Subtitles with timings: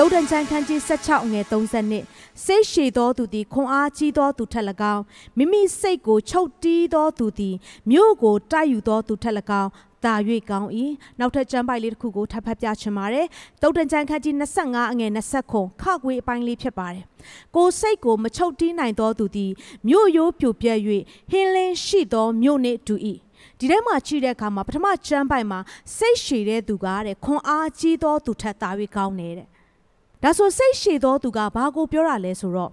[0.00, 2.04] တုတ်တန်ချန်ခန်းကြီး16ငယ်30နှစ်
[2.44, 5.02] စိတ်ရှည်သောသူသည်ခွန်အားကြီးသောသူထက်၎င်း
[5.38, 7.54] မိမိစိတ်ကိုချုပ်တီးသောသူသည်
[7.90, 9.70] မြို့ကိုတိုက်ယူသောသူထက်၎င်း
[10.04, 10.14] တာ၍
[10.50, 10.68] ကောင်း၏
[11.18, 13.26] နောက်ထပ်ကျမ်းပိုက်လေးတစ်ခုကိုထပ်ဖတ်ပြချင်ပါတယ်
[13.62, 14.34] တုတ်တန်ချန်ခန်းကြီး
[14.66, 17.04] 25အငယ်20ခုခခွေအပိုင်းလေးဖြစ်ပါတယ်
[17.56, 19.52] ကိုစိတ်ကိုမချုပ်တီးနိုင်သောသူသည်
[19.88, 20.74] မြို့ရိုးပြိုပြဲ၍
[21.30, 22.94] ဟင်းလင်းရှိသောမြို့နှင့်တူ၏
[23.58, 25.58] ဒီထဲမှာကြည့်တဲ့အခါမှာပထမကျမ်းပိုက်မှာ
[25.96, 29.48] စိတ်ရှည်တဲ့သူကတဲ့ခွန်အားကြီးသောသူထက်တာ၍ကောင်းနေတဲ့
[30.22, 32.72] ဒါဆိုစိတ်ရှည်သောသူကဘာကိုပြောတာလဲဆိုတော့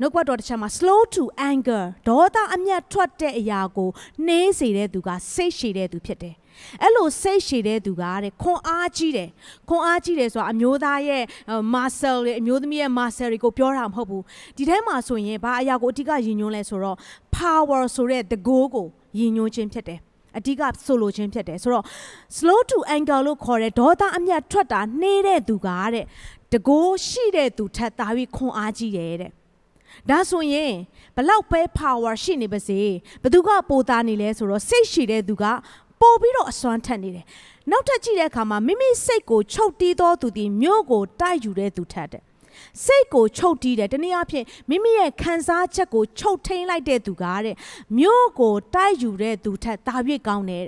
[0.00, 3.88] နှုတ်ကပတ်တော်တစ်ချက်မှာ slow to anger ဒေါသအမျက်ထွက်တဲ့အရာကို
[4.26, 6.34] နှေးစေတဲ့သူကစိတ်ရှည်တဲ့သူဖြစ်တယ်
[6.82, 9.28] အဲ့လိုစိတ်ရှည်တဲ့သူကတဲ့ခွန်အားကြီးတယ်
[9.68, 11.22] ခွန်အားကြီးတယ်ဆိုတာအမျိုးသားရဲ့
[11.74, 14.22] muscle တွေအမျိုးသမီးရဲ့ muscle တွေကိုပြောတာမဟုတ်ဘူး
[14.56, 16.96] ဒီထဲမှာဆိုရင်ဘာအရာကိုအဓိကယဉ်ညွှန်းလဲဆိုတော့
[17.36, 18.86] power ဆိုတဲ့ the goal ကို
[19.18, 20.00] ယဉ်ညွှန်းခြင်းဖြစ်တယ်
[20.38, 21.84] အဓိကဆိုလိုခြင်းဖြစ်တယ်ဆိုတော့
[22.36, 26.06] slow to anger လို့ခေါ်တဲ့ဒေါသအမျက်ထွက်တာနှေးတဲ့သူကတဲ့
[26.52, 29.32] တကိုးရှိတဲ့သူထက်သာပြီးခွန်အားကြီးတယ်တဲ့
[30.08, 30.72] ဒါဆိုရင်
[31.16, 32.80] ဘလောက်ပဲ power ရှိနေပါစေ
[33.22, 35.44] ဘသူကပိုသားနေလဲဆိုတော့စိတ်ရှိတဲ့သူက
[36.00, 37.24] ပို့ပြီးတော့အစွမ်းထက်နေတယ်
[37.70, 42.22] နောက်ထပ်ကြည့်တဲ့အခါမှာမိမိစိတ်ကိုချုပ်တီးသောသူဒီမြို့ကိုတိုက်ယူတဲ့သူထက်တဲ့
[42.84, 47.56] စိတ်ကိုချုပ်တီးတယ်တနည်းအားဖြင့်မိမိရဲ့ခံစားချက်ကိုချုပ်ထိန်လိုက်တဲ့သူကတဲ့
[47.98, 49.94] မြို့ကိုတိုက်ယူတဲ့သူထက်တာ၍
[50.28, 50.64] ကောင်းတယ်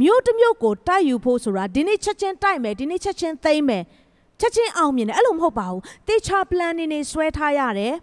[0.00, 3.84] မြို့တစ်မြို့ကိုတိုက်ယူဖို့ဆိုတာဒီနေ့ချက်ချင်းတိုက်မယ်ဒီနေ့ချက်ချင်းသိမ့်မယ်
[4.40, 7.94] ချက်ချင်းအောင်မြင်တယ်အဲ့လိုမဟုတ်ပါဘူးတေချာ plan နေနေဆွဲထားရတယ်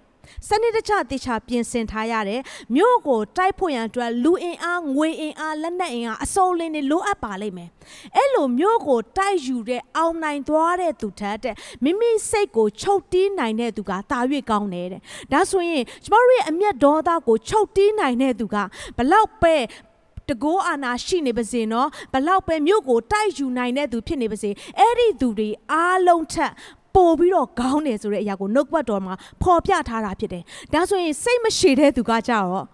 [0.47, 2.41] စနစ်တကျတေချာပြင်ဆင်ထားရတယ်
[2.75, 7.69] မြို့ကိုတိုက်ဖို့ရန်အတွက်လူအင်အားငွေအင်အားလက်နက်အင်အားအစုံလင်းတွေလိုအပ်ပါလိမ့်မယ်
[8.15, 15.01] အဲ့လိုမြို့ကိုတိုက်ယူတဲ့အောင်နိုင်သွားတဲ့သူထက်တဲ့မိမိစိတ်ကိုချုပ်တီးနိုင်တဲ့သူကတာ၍ကောင်းတယ်တဲ့
[15.31, 18.55] ဒါဆိုရင်ကျမတို့ရဲ့အမျက်ဒေါသကိုချုပ်တီးနိုင်တဲ့သူက
[18.97, 19.55] ဘလောက်ပဲ
[20.29, 26.51] တကိုးအာနာရှိနေပါစေနော်ဘလောက်ပဲမြို့ကိုတိုက်ယူနိုင်တဲ့သူဖြစ်နေပါစေအဲ့ဒီသူတွေအားလုံးထက်
[26.95, 32.65] ပို့ပြီးတော့ခေါင်းတယ်ဆိုတဲ့အရာကိုနှုတ်ပတ်တော်မှာဖော်ပြထားတာဖြစ်တယ်ဒါဆိုရင်စိတ်မရှည်တဲ့သူကကြတော့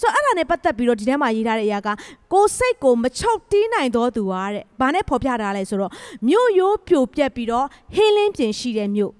[0.00, 1.88] ဆိုတော့အဲ့ဒါနဲ့ပတ်သက်ပြီးတော့ဒီထဲမှာရေးထားတဲ့အရာက
[2.32, 5.92] ကိုစိတ်ကိုမချုပ်တီးနိုင်သောသူဟာတဲ့ဘာနဲ့ဖော်ပြထားလဲဆိုတော့
[6.28, 9.12] မြို့ရိုးပြိုပြက်ပြီးတော့ဟင်းလင်းပြင်ရှိတဲ့မြို့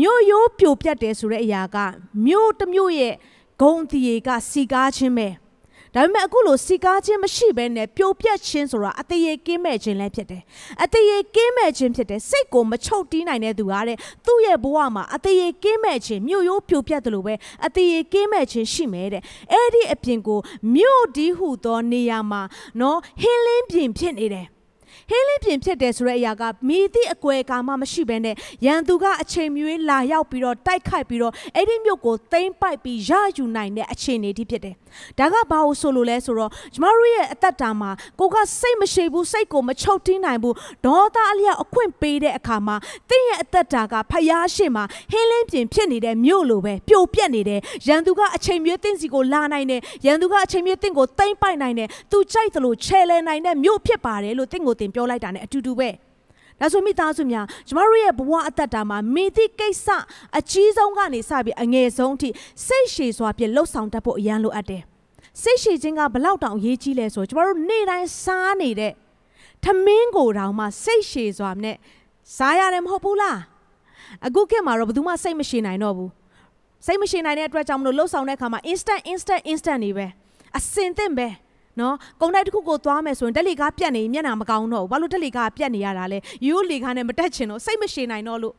[0.00, 1.76] မြို့ရိုးပြိုပြက်တယ်ဆိုတဲ့အရာက
[2.26, 3.14] မြို့တစ်မြို့ရဲ့
[3.62, 5.28] ဂုံတီရေကစီကားခြင်းပဲ
[5.96, 10.42] ဒါပေမဲ့အခုလိုစီကားခြင်းမရှိဘဲနဲ့ပြိုပြက်ခြင်းဆိုတာအတရေကင်းမဲ့ခြင်းလည်းဖြစ်တယ်
[10.82, 13.96] အတရေကင်းမဲ့ခြင်းဖြစ်တယ်စိတ်ကိုမချုပ်တီးနိုင်တဲ့သူကတဲ့
[14.26, 17.34] သူ့ရဲ့ဘဝမှာအတရေကင်းမဲ့ခြင်းမြို့ရိုးပြိုပြက်တယ်လို့ပဲ
[17.66, 19.22] အတရေကင်းမဲ့ခြင်းရှိမယ်တဲ့
[19.52, 20.38] အဲ့ဒီအပြင်ကို
[20.74, 22.42] မြို့ဒီဟုသောနေရာမှာ
[22.80, 24.46] နော်ဟင်းလင်းပြင်ဖြစ်နေတယ်
[25.10, 34.74] ဟင်းလင်းပြင်ဖြစ်တယ်ဆိုတဲ့အရာကမိသည့်အကွယ်ကာမှမရှိဘဲနဲ့ရန်သူကအချိန်မရွေးလာရောက်ပြီးတော့တိုက်ခိုက်ပြီးတော့အဲ့ဒီမြို့ကိုသိမ်းပိုက်ပြီးရယူနိုင်တဲ့အခြေအနေที่ဖြစ်တယ်။
[35.18, 40.54] ဒါကဘာလို့ဆိုလို့လဲဆိုတော့ကျမတို့ရဲ့အသက်တာမှာကိုကစိတ်မရှိဘူးစိတ်ကိုမချုပ်တင်းနိုင်ဘူး
[40.86, 42.76] ဒေါသအလျောက်အခွင့်ပေးတဲ့အခါမှာ
[43.08, 55.90] သင်ရဲ့အသက်တာကဖယားရှိမှာဟင်းလင်းပြင်ဖြစ်နေတဲ့မြို့လိုပဲပြိုပြက်နေတယ်။ရန်သူကအချိန်မရွေးသင်စီကိုလာနိုင်တယ်။ရန်သူကအချိန်မရွေးသင်ကိုသိမ်းပိုက်နိုင်တယ်။သူကြိုက်သလိုချဲလဲနိုင်တဲ့မြို့ဖြစ်ပါတယ်လို့သင်ကိုသင်ပြောလိုက်တာ ਨੇ အတူတူပဲ
[56.60, 59.86] ဒါဆိုမိသားစုများကျမတို့ရဲ့ဘဝအသက်တာမှာမိသည့်ကိစ္စ
[60.38, 62.28] အကြီးဆုံးကနေစပြီးအငယ်ဆုံးအထိ
[62.66, 64.82] စိတ်ရှည်စွာဖြင့်လှုပ်ဆောင်တတ်ဖို့အရန်လိုအပ်တယ်
[65.42, 68.92] စိတ်ရှည်ခြင်းကဘလောက်တောင်အရေးကြီးလဲဆိုကျမတို့နေ့တိုင်းစားနေတဲ့
[69.64, 71.76] ထမင်းကိုတောင်မှစိတ်ရှည်စွာနဲ့
[72.36, 73.38] စားရတယ်မဟုတ်ဘူးလား
[74.26, 76.10] အခုခေတ်မှာတော့ဘယ်သူမှစိတ်မရှည်နိုင်တော့ဘူး
[76.86, 80.06] စိတ်မရှည်နိုင်တဲ့အတွက်ကြောင့်မလို့လှုပ်ဆောင်တဲ့အခါမှာ instant instant instant နေပဲ
[80.58, 81.28] အစင်သင့်ပဲ
[81.80, 88.54] နော်ကုန်းတိုက်တစ်ခုကိုသွားမယ်ဆိုရင်တက်လီကားပြတ်နေမျက်နှာမကောင်းတော့ဘူးဘာလို့တက်လီကားပြတ်နေရတာလဲရိုးလီကားနဲ့မတက်ချင်တော့စိတ်မရှည်နိုင်တော့လို့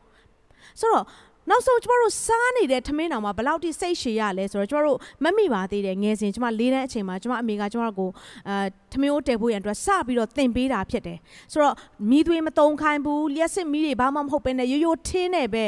[0.80, 1.04] ဆိုတော့
[1.50, 8.10] နောက်ဆုံးကျမတို့စားနေတဲ့ထမင်းတောင်မှာဘယ်လောက်ထိစိတ်ရှည်ရလဲဆိုတော့ကျမတို့မမိပါသေးတယ်ငယ်စဉ်ကျမလေးတန်းအချိန်မှာကျမအမေကကျမတို့ကို
[8.48, 8.66] အာ
[8.96, 11.18] ထမင်းကိုတည်ဖို့ရန်အတွက်စပြီးတော့သင်ပေးတာဖြစ်တယ်
[11.52, 11.74] ဆိုတော့
[12.10, 15.64] မီးသွေးမတုံခိုင်းဘူးလျှက်စစ်မီးတွေဘာမှမဟုတ်ပဲနဲ့ရိုးရိုးထင်းနေပဲ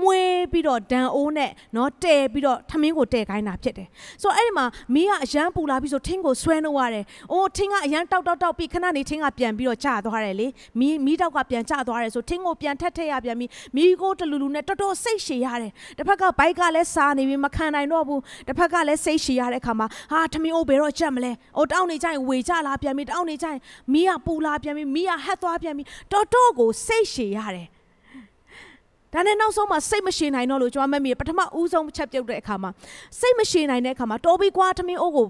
[0.00, 3.88] မွေးပြီးတော့ဒန်အိုးနဲ့နော်တဲပြီးတော့ထမင်းကိုတဲခိုင်းတာဖြစ်တယ်
[4.22, 10.46] ဆိုတော့အဲ့ဒီမှာမီးကအရန်ပူလာပြီးဆိုထင်းကိုဆွဲနှုတ်ရတယ်အိုးထင်းကအရန်တောက်တောက်တောက်ပြီးခဏနေထင်းကပြန်ပြီးတော့ကျသွားတယ်လေ
[10.78, 23.58] မီးမီးတောက်ကပြန်ကျသွားတယ်ဆိုထင်းကိုပြန်ထက်ထက်ရပြန်ပြီးမီးကိုတလူလူနဲ့တော်တော်စိတ်ရှည်ရတယ်တစ်ဖက်ကဘိုက်ကလည်းစားနေပြီမခံနိုင်တော့ဘူးတစ်ဖက်ကလည်းစိတ်ရှည်ရတဲ့အခါမှာဟာထမင်းအိုးဘယ်တော့ချက်မလဲအိုတောင်းနေကြရင်ဝေကြလာပြန်ပြီတောင်းနေကြရင်
[23.92, 27.68] မီးကပူလာပြန်ပြီမီးကဟက်သွားပြန်ပြီတော်တော်ကိုစိတ်ရှည်ရတယ်
[29.12, 32.70] ဒါနဲ့နောက်ဆုံးမှာစိတ်မရှိနိုင်တော့လို့ကျွန်မမမေပထမဦးဆုံးချက်ပြုတ်တဲ့အခါမှာ
[33.18, 35.28] စိတ်မရှိနိုင်တဲ့အခါမှာတော်ပြီကွာထမင်းအိုးကို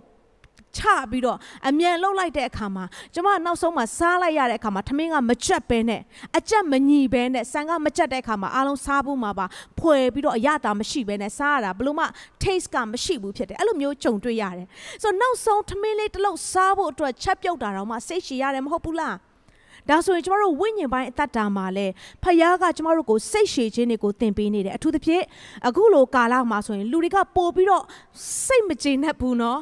[0.77, 0.81] ချ
[1.12, 1.38] ပြီးတော့
[1.68, 2.83] အမြန်လှုပ်လိုက်တဲ့အခါမှာ
[3.13, 6.01] ကျမနောက်ဆုံးမှာစားလိုက်ရတဲ့အခါမှာထမင်းကမကြက်ပဲနဲ့
[6.38, 9.45] အကြက်မညီပဲနဲ့ဆန်ကမကြက်တဲ့အခါမှာအားလုံးစားဖို့မှာပါ
[9.80, 12.06] ဖွယ်ပြီးတော့အရသာမရှိပဲနဲ့စားရတာဘလို့မှ
[12.44, 14.68] taste ကမရှိဘူးဖြစ်တယ်အဲ့လိုမျိုးကြုံတွေ့ရတယ်
[15.01, 19.15] ဆိုတော့နောက်ဆုံးထမင်းလေးတစ်လုံးစားဖို့အတွက်ချက်ပြုတ်တာတော့မှစိတ်ရှည်ရတယ်မဟုတ်ဘူးလား
[19.89, 21.88] ဒါဆိုရင်ကျမတို့ဝိညာဉ်ပိုင်းအသက်တာမှာလဲ
[22.24, 25.24] ဖခင်ကကျမတို့ကိုစိတ်ရှည်ခြင်းတွေကိုသင်ပေးနေတယ်အထူးသဖြင့်
[25.68, 27.83] အခုလိုကာလမှာဆိုရင်လူတွေကပို့ပြီးတော့
[28.45, 29.59] စိတ်မကျေနပ်ဘူးเนาะ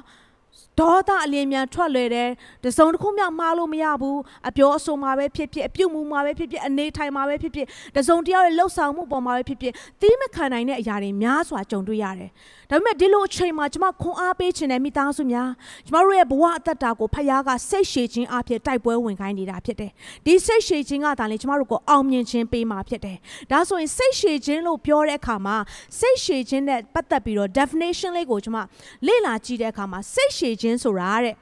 [0.80, 2.30] ဒေါသအလင်းမြန်ထွက်လွယ်တယ်
[2.64, 7.66] တစုံတစ်ခုမှမှားလို့မရဘူးအပြောအဆိုမှာပဲဖြစ်ဖြစ်အပြုတ်မှုမှာပဲဖြစ်ဖြစ်အနေထိုင်မှာပဲဖြစ်ဖြစ်
[7.96, 12.30] တစုံတယောက်ရဲ့လှုပ်ဆောင်မှုပေါ်မှာပဲဖြစ်ဖြစ်သီးမခံနိုင်တဲ့အရာတွေများစွာကြုံတွေ့ရတယ်
[12.70, 15.50] ဒါပေမဲ့ဒီလိုအချိန်မှာကျွန်မခွန်အားပေးခြင်းနဲ့မိသားစုများ
[15.86, 19.90] ကျွန်တော်တို့ရဲ့ဘဝအသက်တာကိုဖခင်ကစိတ်ရှည်ခြင်းအဖြစ်တိုက်ပွဲဝင်ခိုင်းနေတာဖြစ်တယ်
[20.26, 23.16] ဒီစိတ်ရှည်ခြင်းကဒါလည်းကျွန်တော်တို့ကိုအောင်မြင်ခြင်းပေးမှာဖြစ်တယ်
[23.50, 25.56] ဒါဆိုရင်စိတ်ရှည်ခြင်းလို့ပြောတဲ့အခါမှာ
[25.98, 28.58] စိတ်ရှည်ခြင်းနဲ့ပတ်သက်ပြီးတော့ definition လေးကိုကျွန်မ
[29.06, 31.34] လေ့လာကြည့်တဲ့အခါမှာစိတ်ရှည်ခြင်းခြင်းဆိုတာတဲ့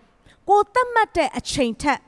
[0.49, 2.00] ကိုသတ်မှတ်တဲ့အချိန်ထက်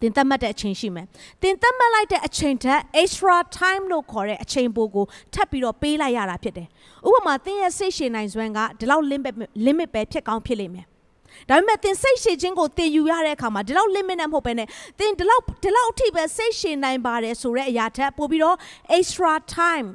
[0.00, 1.06] တင်သတ်မှတ်တဲ့အချိန်ရှိမယ်။
[1.42, 5.04] တင်သတ်မှတ်လိုက်တဲ့အချိန်ထက် extra time လို့ခေါ်တဲ့အချိန်ပိုကို
[5.34, 6.68] ထပ်ပြီးတော့ပေးလိုက်ရတာဖြစ်တယ်။
[7.08, 9.34] ဥပမာသင်ရဲ့စိတ်ရှည်နိုင်စွမ်းကဒီလောက် limit
[9.66, 10.86] limit ပဲဖြစ်ကောင်းဖြစ်လိမ့်မယ်။
[11.48, 14.68] ဒါပေမဲ့သင်စိတ်ရှည်ခြင်းကိုသင်ယူရတဲ့အခါမှာဒီလောက် limit နဲ့မဟုတ်ဘဲနဲ့
[14.98, 18.56] သင်ဒီလောက်ဒီလောက်အထိပဲစိတ်ရှည်နိုင်ပါတယ်ဆိုတဲ့အရာထက်ပိုပြီးတော့
[18.98, 19.88] extra time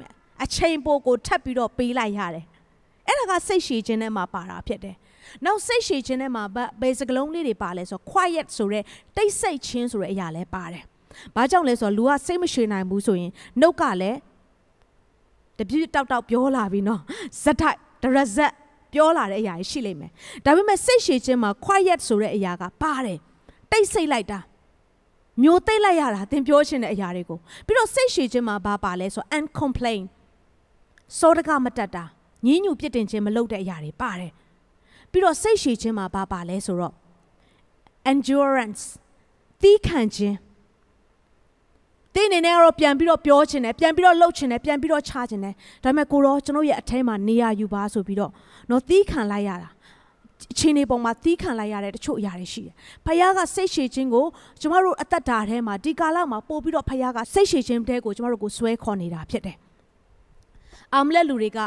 [0.44, 2.44] အချိန်ပိုကိုထပ်ပြီးတော့ပေးလိုက်ရတယ်။
[3.08, 4.96] အဲ့ဒါကစိတ်ရှည်ခြင်းနဲ့မှာပါတာဖြစ်တယ်။
[5.44, 6.44] နောက်စိတ်ရှည်ခြင်းထဲမှာ
[6.80, 8.82] ဘယ်စကလုံးလေးတွေပါလဲဆိုတော့ quiet ဆိုတဲ့
[9.16, 10.82] တိတ်ဆိတ်ခြင်းဆိုတဲ့အရာလဲပါတယ်။
[11.36, 13.30] ဘာကြောင့်လဲဆိုတော့လူကစိတ်မရှည်နိုင်ဘူးဆိုရင်
[13.60, 14.18] နှုတ်ကလည်း
[15.58, 17.00] တပြည့်တောက်တောက်ပြောလာပြီနော်။
[17.42, 18.52] ဇက်ထိုက်ဒရဇက်
[18.92, 20.10] ပြောလာတဲ့အရာရှိလိမ့်မယ်။
[20.44, 23.18] ဒါပေမဲ့စိတ်ရှည်ခြင်းမှာ quiet ဆိုတဲ့အရာကပါတယ်။
[23.72, 24.40] တိတ်ဆိတ်လိုက်တာ
[25.42, 30.02] မျိုးသိမ့်လိုက်ရတာသင်ပြောချင်တဲ့အရာတွေကိုပြီးတော့စိတ်ရှည်ခြင်းမှာဘာပါလဲဆိုတော့ uncomplain
[31.18, 32.04] စောတကမတက်တာ
[32.46, 34.32] ညင်းညူပြစ်တင်ခြင်းမလုပ်တဲ့အရာတွေပါတယ်။
[35.10, 36.94] ပြီးတော့စိတ်ရှည်ခြင်းမှာဘာပါလဲဆိုတော့
[38.10, 38.82] endurance
[39.60, 40.36] သီးခံခြင်း
[42.14, 48.32] တင်းနေနဲ့ကတော့ပြန်ပြီးတော့ပြောချင်တယ်ပြန်ပြီးတော့လှုပ်ချင်တယ်ပြန်ပြီးတော့ချချင်တယ်ဒါပေမဲ့ကိုတော့ကျွန်တော်ရဲ့အထဲမှာနေရယူပါဆိုပြီးတော့
[48.70, 49.70] နော်သီးခံလိုက်ရတာ
[50.52, 52.74] အချင်းနေပုံမှာသီးခံလိုက်ရတဲ့တချို့အရာတွေရှိတယ်။
[53.04, 54.24] ဖခင်ကစိတ်ရှည်ခြင်းကို
[54.60, 59.56] ကျမတို့အသက်တာထဲမှာဒီကာလမှာပို့ပြီးတော့ဖခင်ကစိတ်ရှည်ခြင်းတဲ့ကိုကျမတို့ကိုဆွဲခေါ်နေတာဖြစ်တယ်။
[60.94, 61.58] အာမလက်လူတွေက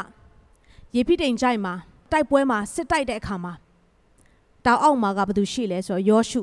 [0.96, 1.74] ယေဖိတိန်ကြိုက်မှာ
[2.12, 3.52] တိုက်ပွဲမှာစစ်တိုက်တဲ့အခါမှာ
[4.64, 6.40] တောင်အောက်မှာကဘာသူရှိလဲဆိုတော့ယောရှု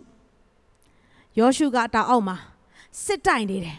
[1.40, 2.36] ယောရှုကတောင်အောက်မှာ
[3.04, 3.78] စစ်တိုက်နေတယ်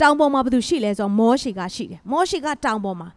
[0.00, 3.08] တောင်ပေါ်မှာဘာသူရှိလဲဆိုတော့မောရှေကရှိတယ်မောရှေကတောင်ပေါ်မှာ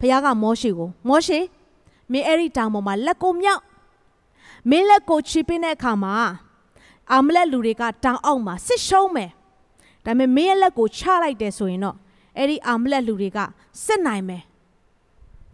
[0.00, 1.38] ဘုရားကမောရှေကိုမောရှေ
[2.12, 3.62] မင်းအဲ့ဒီတောင်ပေါ်မှာလက်ကိုမြောက်
[4.70, 6.12] မင်းလက်ကိုချီပင်းတဲ့အခါမှာ
[7.12, 9.30] အာမလက်လူတွေကတောင်အောက်မှာစစ်ရှုံးမယ်
[10.04, 11.96] ဒါပေမဲ့မင်းရဲ့လက်ကိုချလိုက်တယ်ဆိုရင်တော့
[12.38, 13.38] အဲ့ဒီအာမလက်လူတွေက
[13.84, 14.42] စစ်နိုင်မယ်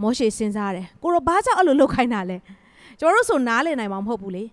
[0.02, 2.36] မောရှေစဉ်းစားတယ်ကိုရောဘာကြောင့်အဲ့လိုလုပ်ခိုင်းတာလဲ
[2.98, 4.44] ကျွန်တော်တို့ဆိုနားလည်နိုင်မှာမဟုတ်ဘူးလေ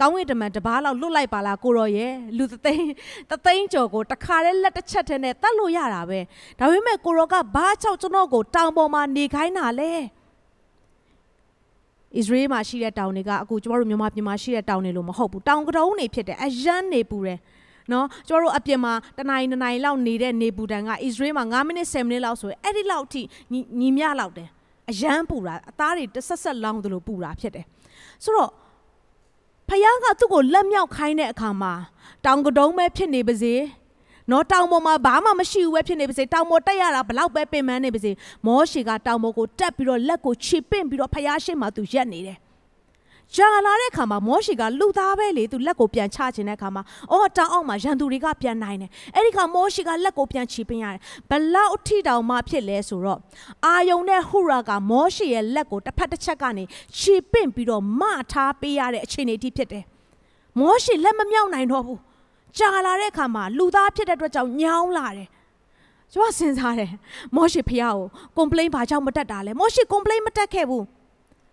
[0.00, 2.86] ကောင်းကင်တမန်တပားလောက်လွတ်လိုက်ပါလားကိုရောရဲ့လူသသိန်း
[3.30, 6.20] သသိန်းကျော်ကိုတခါတည်းလက်တစ်ချက်တည်းနဲ့တတ်လို့ရတာပဲ
[6.58, 9.96] ဒါပေမဲ့ကိုရောကဘာကြောင့်ကျွန်တော်ကိုတောင်ပေါ်မှာနေခိုင်းတာလဲဣ
[12.12, 17.38] သရေလမှာရှိတဲ့တောင်တွေကအခုကျွန်တော်တို့မြန်မာပြည်မှာရှိတဲ့တောင်တွေလို့မဟုတ်ဘူးတောင်ကတုံးတွေဖြစ်တယ်အယမ်းနေပူတယ်
[17.92, 23.22] နော်ကျွန်တော်တို့အပြင်မှာတနိုင်တနိုင်လောက်နေတဲ့နေပူတန်ကဣသရေလမှာ9မိနစ်10မိနစ်လောက်ဆိုရင်အဲ့ဒီလောက်ထိ
[23.80, 24.48] ညီမြလောက်တယ်
[24.90, 27.64] အယမ်းပူတာအသားတွေတဆက်ဆက်လောင်းသလိုပူတာဖြစ်တယ်
[28.24, 28.50] ဆိုတော့
[29.68, 31.72] ဖယားကသူ့ကိုလက်မြောက်ခိုင်းတဲ့အခါမှာ
[32.24, 33.54] တောင်ကတုံးပဲဖြစ်နေပါစေ
[34.30, 38.12] နော်တောင်ပေါ်မှာဘာမှမရှိဘူးပဲဖြစ်နေပါစေတောင်ပေါ်တက်ရတာဘလောက်ပဲပင်ပန်းနေပါစေ
[38.46, 42.38] မောရှေကတောင်ပေါ်ကိုတက်ပြီးတော့လက်ကိုခြေပင့်ပြီးတော့ဖယားရှိမှသူရက်နေတယ်
[43.36, 46.82] ကြာလာတဲ့ခါမှာမောရှိကလူသားပဲလေသူလက်ကိုပြန်ချခြင်းတဲ့ခါမှာ
[47.12, 53.18] အော်တောင်အောက်မှာရန်သူတွေကပြန်နိုင်တယ်အဲ့ဒီခါမောရှိကလက်ကိုပြန်ချီပင်းရတယ်ဘလောက်ထိတောင်မှဖြစ်လဲဆိုတော့
[53.66, 56.64] အာယုံနဲ့ဟူရာကမောရှိရဲ့လက်ကိုတစ်ဖက်တစ်ချက်ကနေ
[56.98, 59.84] ချီပင့်ပြီးတော့မထားပေးရတဲ့အခြေအနေတိဖြစ်တယ်
[60.58, 62.00] မောရှိလက်မမြောက်နိုင်တော့ဘူး
[62.58, 65.28] ကြာလာတဲ့ခါမှာလူသားဖြစ်တဲ့အတွက်ကြောင့်ညောင်းလာတယ်
[66.12, 66.90] ကျွန်တော်စဉ်းစားတယ်
[67.36, 67.96] မောရှိဖះကို
[68.38, 70.84] complain ဘာကြောင့်မတက်တာလဲမောရှိ complain မတက်ခဲ့ဘူး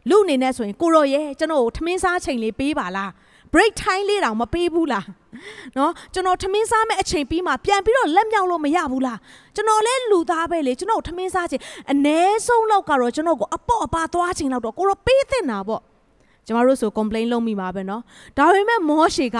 [0.09, 3.11] လူအနေနဲ့ဆိုရင်ကိုရော်ရဲ့ကျွန်တော်ကိုထမင်းစားချိန်လေးပေးပါလား
[3.53, 5.05] break time လေးတောင်မပေးဘူးလား
[5.77, 9.19] နော်ကျွန်တော်ထမင်းစားမဲ့အချိန်ပြီးမှပြန်ပြီးတော့လက်မြောက်လို့မရဘူးလား
[9.55, 11.61] ကျွန်တော်လည်းလူသားပဲလေကျွန်တော်ထမင်းစားချိန်
[11.91, 15.81] အ ਨੇ ဆုံးလောက်ကတော့ကျွန်တော်ကိုအပေါ့အပါသွားချိန်လောက်တော့ကိုရောပေးသင့်တာပေါ့
[16.46, 18.00] ကျမတို့ဆို complain လုပ်မိမှာပဲเนาะ
[18.38, 19.38] ဒါပေမဲ့မောရှေက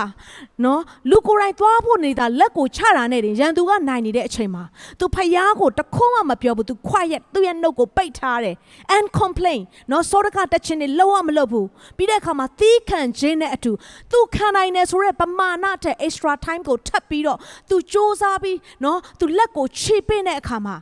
[0.63, 4.65] เนาะလူကိုယ်တိုင်သွားဖို့နေတာလက်ကိုချတာနဲ့တင်ရန်သူကနိုင်နေတဲ့အချိန်မှာ
[4.99, 8.57] သူဖျားကိုတခုံးမှမပြောဘူးသူ quiet သူ့ရဲ့နှုတ်ကိုပိတ်ထားတယ်
[8.97, 13.73] and complain เนาะစောဒကတက်ချင်းနေလုံးဝမလုပ်ဘူးပြီးတဲ့အခါမှာသီးခံခြင်းနဲ့အတူ
[14.13, 20.77] သူခံနိုင်တယ်ဆိုတဲ့ပမာဏတဲ့ extra time ကိုထပ်ပြီးတော့သူစူးစမ်းပြီးเนาะသူလက်ကိုခြေပင့်တဲ့အခါမှာ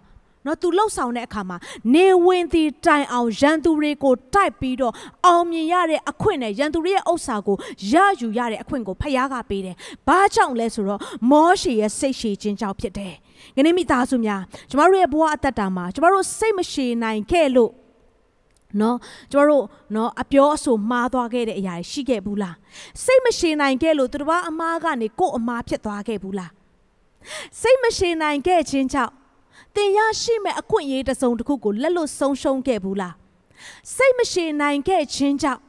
[0.46, 1.58] နော်သူလှုပ်ဆောင်တဲ့အခါမှာ
[1.94, 4.94] နေဝင်သည်တိုင်အောင်ရန်သူတွေကိုတိုက်ပြီးတော့
[5.26, 7.58] အောင်မြင်ရတဲ့အခွင့်နဲ့ရန်သူတွေရဲ့ဥစ္စာကို
[7.92, 9.76] ရယူရတဲ့အခွင့်ကိုဖခင်ကပေးတယ်။
[10.08, 13.14] ဘာကြောင့်လဲဆိုတော့မောရှေရဲ့စိတ်ရှည်ခြင်းကြောင့်ဖြစ်တယ်။
[13.56, 17.72] ငနေ့မိသားစုများကျမတို့ရဲ့ဘဝအသက်တာမှာကျမတို့စိတ်မရှည်နိုင်ခဲ့လို့
[18.82, 18.98] နော်
[19.32, 22.56] ကျမတို့နော်အပြောအဆိုမှားသွားခဲ့တဲ့အရာရှိခဲ့ဘူးလား
[23.04, 26.52] စိတ်မရှည်နိုင်ခဲ့လို့သူတစ်ပါးအမားကနေကို့အမားဖြစ်သွားခဲ့ဘူးလား
[27.62, 29.14] စိတ်မရှည်နိုင်ခဲ့ခြင်းကြောင့်
[29.76, 33.16] တင်ရရှိမဲ့အခွင့်အရေးတစ်စုံတစ်ခုကိုလက်လွတ်ဆုံးရှုံးခဲ့ဘူးလား
[33.96, 35.62] စိတ်မရှည်နိုင်ခဲ့ခြင်းကြောင့်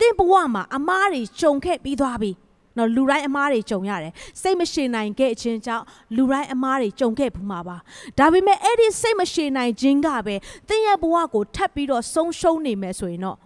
[0.00, 2.30] တင်ဘဝမှာအမားတွေကြုံခဲ့ပြီးသွားပြီ
[2.76, 5.84] နော်လူတိုင်းအမားတွေကြုံရတယ်စိတ်မရှည်နိုင်ခဲ့ခြင်းကြောင့်
[6.16, 7.76] လူတိုင်းအမားတွေကြုံခဲ့ဘူးမှာပါ
[8.18, 10.34] ဒါပေမဲ့အဲ့ဒီစိတ်မရှည်နိုင်ခြင်းကပဲ
[10.68, 13.36] တင်းရဲ့ဘဝကိုထပ်ပြီးတော့ဆုံးရှုံးနေမယ်ဆိုရင်တော့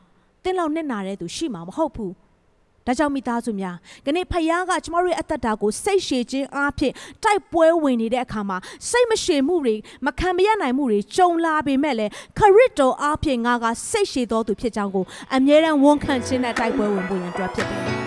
[0.45, 2.13] တင်းလောက်နဲ့နာတဲ့သူရှိမှာမဟုတ်ဘူး
[2.87, 8.57] ဒါကြောင့်မိသားစုများခနေ့ဖယားကကျမတို့ရဲ့အသက်တာကိုစိတ်ရှည်ခြင်းအဖြစ်တိုက်ပွဲဝင်နေတဲ့အခါမှာ
[8.91, 9.75] စိတ်မရှည်မှုတွေ
[10.07, 18.07] မခံမရနိုင်မှုတွေကြုံလာပေမဲ့လည်းခရစ်တော်အဖြစ်ငါကစိတ်ရှည်တော်သူဖြစ်ကြောင်းကိုအမြဲတမ်းဝန်ခံခြင်းနဲ့တိုက်ပွဲဝင်ဖို့ရန်အတွက်ဖြစ်တယ်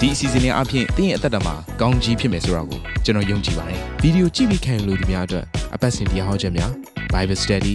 [0.00, 6.70] ဒီအစီအစဉ်လေးအပြင်တင်းရဲ့အသက်တာမှာကောင်းကြီးဖြစ်မယ်ဆိုတာကိုကျွန်တော်ယုံကြည်ပါတယ်ဗီဒီယိုကြည့်ပြီးခံယူလို့ဒီများအတွက်အပတ်စဉ်တရားဟောခြင်းများ
[7.12, 7.74] Bible Study